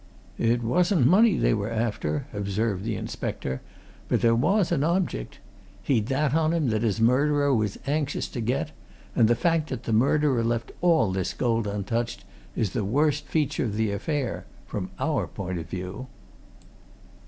[0.39, 3.61] "It wasn't money they were after," observed the inspector,
[4.07, 5.37] "but there was an object.
[5.83, 8.71] He'd that on him that his murderer was anxious to get.
[9.15, 12.25] And the fact that the murderer left all this gold untouched
[12.55, 16.07] is the worst feature of the affair from our point of view."